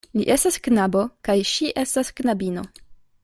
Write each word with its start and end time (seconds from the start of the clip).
Li 0.19 0.23
estas 0.35 0.55
knabo, 0.67 1.03
kaj 1.29 1.37
ŝi 1.51 1.69
estas 1.83 2.11
knabino. 2.21 2.65